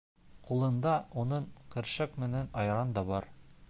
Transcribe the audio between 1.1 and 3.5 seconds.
уның көршәк менән айран да бар.